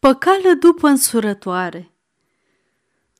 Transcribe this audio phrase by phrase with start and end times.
[0.00, 1.92] Păcală după însurătoare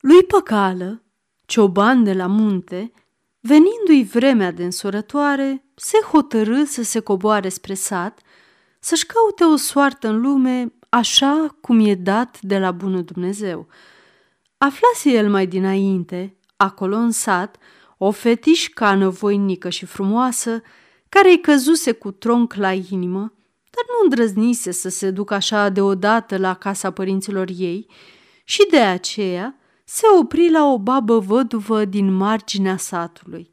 [0.00, 1.02] Lui Păcală,
[1.46, 2.92] cioban de la munte,
[3.40, 8.20] venindu-i vremea de însurătoare, se hotărâ să se coboare spre sat,
[8.80, 13.66] să-și caute o soartă în lume așa cum e dat de la bunul Dumnezeu.
[14.58, 17.56] Aflase el mai dinainte, acolo în sat,
[17.98, 20.62] o fetișcană voinică și frumoasă,
[21.08, 23.36] care îi căzuse cu tronc la inimă
[23.76, 27.86] dar nu îndrăznise să se ducă așa deodată la casa părinților ei
[28.44, 33.50] și de aceea se opri la o babă văduvă din marginea satului.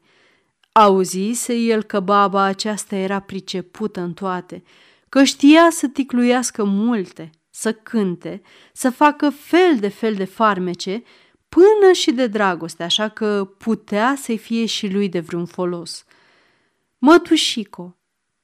[0.72, 4.62] Auzise el că baba aceasta era pricepută în toate,
[5.08, 11.02] că știa să ticluiască multe, să cânte, să facă fel de fel de farmece,
[11.48, 16.04] până și de dragoste, așa că putea să-i fie și lui de vreun folos.
[16.98, 17.96] Mătușico,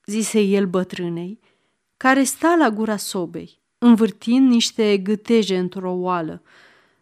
[0.05, 1.41] zise el bătrânei,
[2.03, 6.43] care sta la gura sobei, învârtind niște gâteje într-o oală.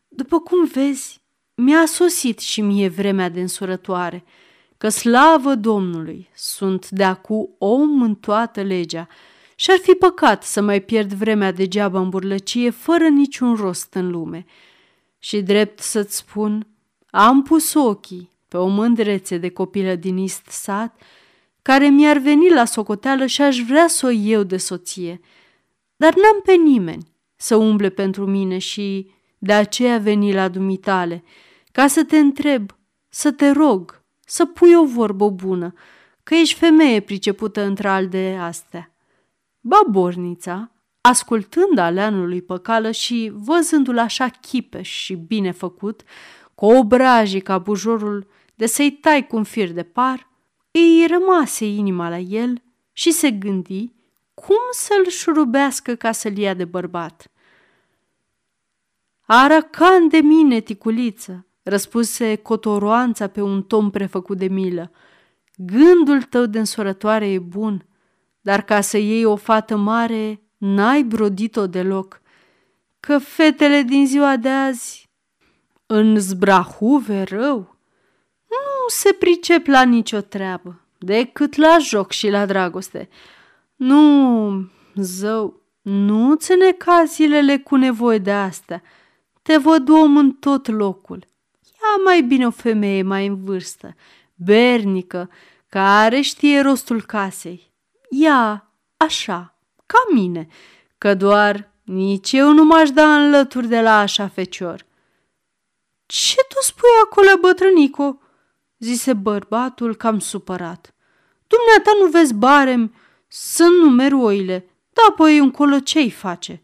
[0.09, 1.21] După cum vezi,
[1.55, 4.25] mi-a sosit și mie vremea de însurătoare,
[4.79, 9.09] că slavă Domnului sunt de acu om în toată legea
[9.55, 14.11] și ar fi păcat să mai pierd vremea degeaba în burlăcie fără niciun rost în
[14.11, 14.45] lume.
[15.19, 16.67] Și drept să-ți spun,
[17.11, 21.01] am pus ochii pe o mândrețe de copilă din ist sat
[21.69, 25.21] care mi-ar veni la socoteală și aș vrea să o iau de soție.
[25.97, 31.25] Dar n-am pe nimeni să umble pentru mine și de aceea veni la dumitale,
[31.73, 32.77] ca să te întreb,
[33.09, 35.73] să te rog, să pui o vorbă bună,
[36.23, 38.95] că ești femeie pricepută între al de astea.
[39.61, 46.03] Babornița, ascultând aleanului păcală și văzându-l așa chipeș și bine făcut,
[46.55, 50.28] cu obrajii ca bujorul de să-i tai cu un fir de par,
[50.79, 52.63] îi rămase inima la el
[52.93, 53.93] și se gândi
[54.35, 57.31] cum să-l șurubească ca să-l ia de bărbat.
[59.27, 64.91] Aracan de mine, ticuliță, răspuse cotoroanța pe un tom prefăcut de milă.
[65.57, 67.87] Gândul tău de însorătoare e bun,
[68.41, 72.21] dar ca să iei o fată mare, n-ai brodit-o deloc,
[73.01, 75.11] că fetele din ziua de azi
[75.87, 77.78] în zbrahuve rău
[78.89, 83.09] se pricep la nicio treabă, decât la joc și la dragoste.
[83.77, 88.83] Nu, zău, nu ține cazilele cu nevoie de astea.
[89.43, 91.27] Te văd om în tot locul.
[91.63, 93.95] Ia mai bine o femeie mai în vârstă,
[94.35, 95.31] bernică,
[95.69, 97.73] care știe rostul casei.
[98.11, 100.47] Ia, așa, ca mine,
[100.99, 104.87] că doar nici eu nu m-aș da în lături de la așa fecior.
[106.07, 108.19] Ce tu spui acolo, bătrânico?"
[108.79, 110.95] Zise bărbatul cam supărat.
[111.47, 112.95] Dumneata nu vezi barem
[113.29, 116.63] să numeri oile, da apoi încolo ce-i face?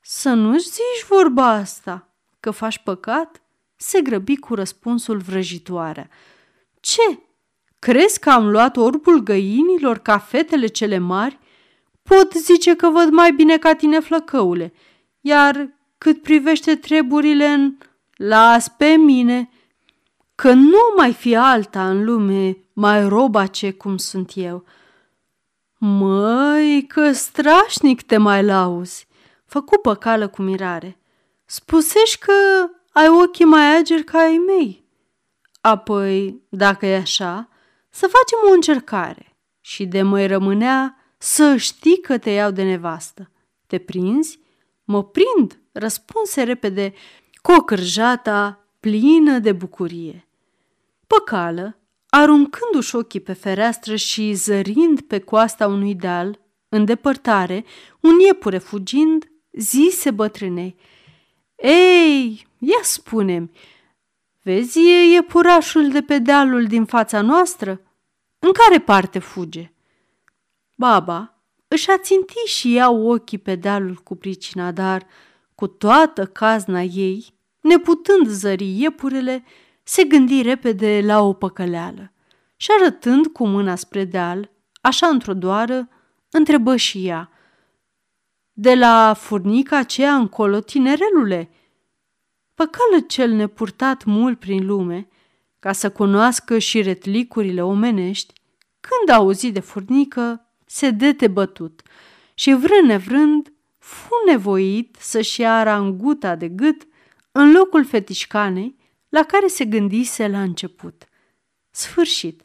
[0.00, 2.08] Să nu-ți zici vorba asta,
[2.40, 3.42] că faci păcat?
[3.76, 6.08] Se grăbi cu răspunsul vrăjitoarea.
[6.80, 7.18] Ce?
[7.78, 11.38] Crezi că am luat orbul găinilor ca fetele cele mari?
[12.02, 14.72] Pot zice că văd mai bine ca tine, flăcăule,
[15.20, 17.76] iar cât privește treburile în...
[18.16, 19.50] Las pe mine,
[20.40, 24.64] că nu mai fi alta în lume mai robace cum sunt eu.
[25.78, 29.06] Măi, că strașnic te mai lauzi,
[29.44, 30.98] făcu păcală cu mirare.
[31.44, 32.32] Spusești că
[32.92, 34.84] ai ochii mai ageri ca ai mei.
[35.60, 37.48] Apoi, dacă e așa,
[37.90, 43.30] să facem o încercare și de mai rămânea să știi că te iau de nevastă.
[43.66, 44.40] Te prinzi?
[44.84, 46.92] Mă prind, răspunse repede
[47.42, 50.24] cocârjata plină de bucurie.
[51.16, 51.78] Păcală,
[52.08, 57.64] aruncându-și ochii pe fereastră și zărind pe coasta unui deal, în depărtare,
[58.00, 60.76] un iepure fugind, zise bătrânei,
[61.56, 63.50] Ei, ia spune
[64.42, 67.80] vezi e iepurașul de pe dealul din fața noastră?
[68.38, 69.72] În care parte fuge?"
[70.76, 75.06] Baba își aținti și ea ochii pe dealul cu pricina, dar,
[75.54, 79.44] cu toată cazna ei, neputând zări iepurele,
[79.82, 82.12] se gândi repede la o păcăleală
[82.56, 84.50] și arătând cu mâna spre deal,
[84.80, 85.88] așa într-o doară,
[86.30, 87.30] întrebă și ea.
[88.52, 91.50] De la furnica aceea încolo, tinerelule?
[92.54, 95.08] Păcală cel nepurtat mult prin lume,
[95.58, 98.32] ca să cunoască și retlicurile omenești,
[98.80, 101.82] când a auzit de furnică, se dete bătut
[102.34, 106.86] și vrând nevrând, fu nevoit să-și ia ranguta de gât
[107.32, 108.76] în locul fetișcanei
[109.10, 111.04] la care se gândise la început.
[111.70, 112.44] Sfârșit.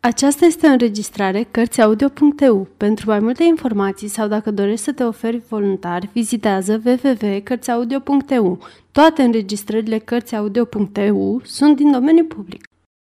[0.00, 2.68] Aceasta este o înregistrare Cărțiaudio.eu.
[2.76, 8.58] Pentru mai multe informații sau dacă dorești să te oferi voluntar, vizitează www.cărțiaudio.eu.
[8.92, 12.68] Toate înregistrările Cărțiaudio.eu sunt din domeniu public.